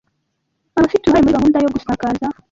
Abafi 0.77 0.97
te 0.97 1.05
uruhare 1.05 1.23
muri 1.25 1.35
gahunda 1.37 1.57
yo 1.63 1.69
gusakaza 1.75 2.25